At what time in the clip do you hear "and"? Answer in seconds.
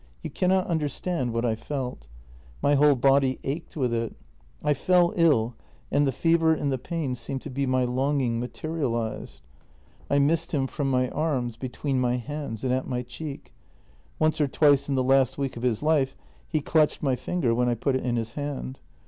5.91-6.07, 6.55-6.71, 12.63-12.73